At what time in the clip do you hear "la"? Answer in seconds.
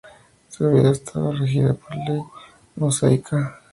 1.95-2.05